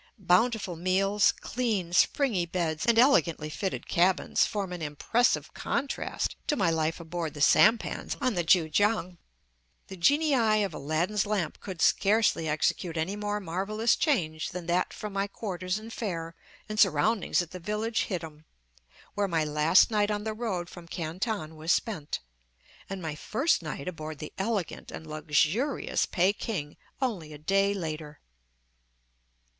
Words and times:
Bountiful 0.17 0.75
meals, 0.77 1.31
clean, 1.41 1.93
springy 1.93 2.47
beds, 2.47 2.87
and 2.87 2.97
elegantly 2.97 3.51
fitted 3.51 3.87
cabins, 3.87 4.47
form 4.47 4.73
an 4.73 4.81
impressive 4.81 5.53
contrast 5.53 6.35
to 6.47 6.55
my 6.55 6.71
life 6.71 6.99
aboard 6.99 7.35
the 7.35 7.39
sampans 7.39 8.17
on 8.19 8.33
the 8.33 8.43
Kan 8.43 8.71
kiang. 8.71 9.17
The 9.89 9.97
genii 9.97 10.63
of 10.63 10.73
Aladdin's 10.73 11.27
lamp 11.27 11.59
could 11.59 11.83
scarcely 11.83 12.49
execute 12.49 12.97
any 12.97 13.15
more 13.15 13.39
marvellous 13.39 13.95
change 13.95 14.49
than 14.49 14.65
that 14.65 14.91
from 14.91 15.13
my 15.13 15.27
quarters 15.27 15.77
and 15.77 15.93
fare 15.93 16.33
and 16.67 16.79
surroundings 16.79 17.43
at 17.43 17.51
the 17.51 17.59
village 17.59 18.07
hittim, 18.09 18.45
where 19.13 19.27
my 19.27 19.43
last 19.43 19.91
night 19.91 20.09
on 20.09 20.23
the 20.23 20.33
road 20.33 20.67
from 20.67 20.87
Canton 20.87 21.55
was 21.55 21.71
spent, 21.71 22.21
and 22.89 23.03
my 23.03 23.13
first 23.13 23.61
night 23.61 23.87
aboard 23.87 24.17
the 24.17 24.33
elegant 24.39 24.89
and 24.89 25.05
luxurious 25.05 26.07
Peking, 26.07 26.75
only 27.03 27.33
a 27.33 27.37
day 27.37 27.71
later. 27.75 28.19